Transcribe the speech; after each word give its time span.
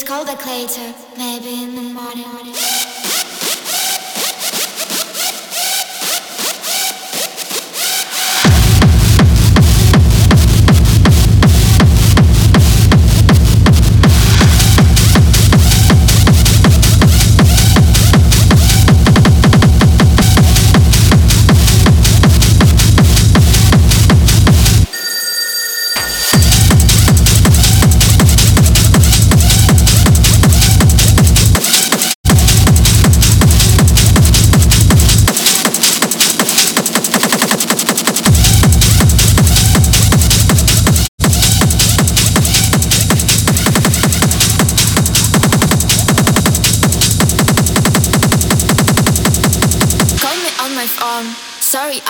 it's 0.00 0.08
called 0.08 0.28
a 0.28 0.36
later, 0.46 0.94
maybe 1.16 1.64
in 1.64 1.74
the 1.74 1.82
morning. 1.82 3.27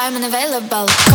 I'm 0.08 0.16
unavailable. 0.16 1.07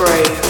brave. 0.00 0.49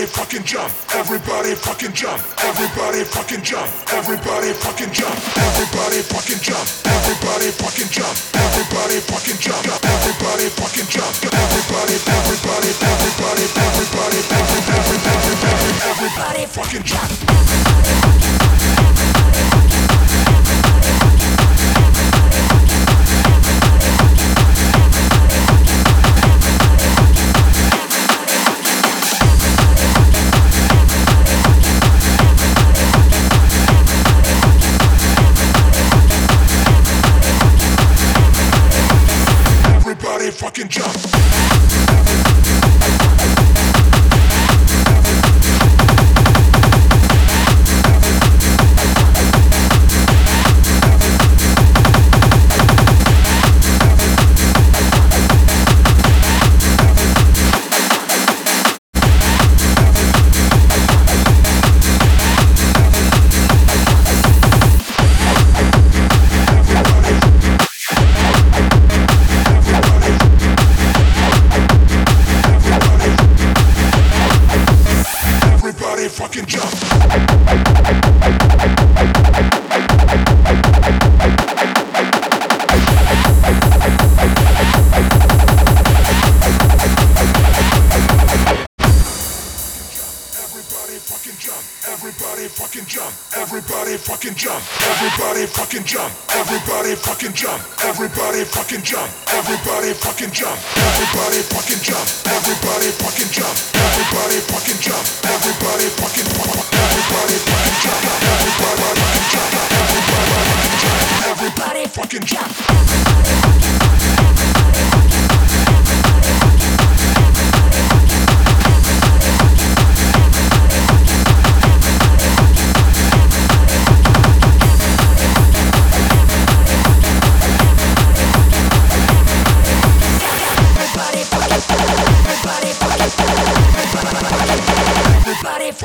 Everybody 0.00 0.16
fucking 0.16 0.44
jump, 0.44 0.72
everybody 0.96 1.54
fucking 1.54 1.92
jump, 1.92 2.22
everybody 2.40 3.04
fucking 3.04 3.42
jump, 3.42 3.68
everybody 3.92 4.52
fucking 4.52 4.92
jump, 4.92 5.16
everybody 5.44 6.00
fucking 6.00 6.40
jump, 6.40 6.64
everybody 6.88 7.50
fucking 7.52 7.90
jump, 7.92 8.16
everybody 8.32 8.96
fucking 9.04 9.36
jump, 9.36 9.66
everybody 9.84 10.48
fucking 10.56 10.88
jump, 10.88 11.12
everybody, 11.28 11.96
everybody, 12.16 12.70
everybody, 12.80 13.44
everybody, 13.60 14.20
everybody, 14.40 14.96
everybody 15.84 16.46
fucking 16.48 16.82
jump. 16.84 17.10
Everybody 17.28 18.39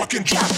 fucking 0.06 0.22
drop. 0.24 0.55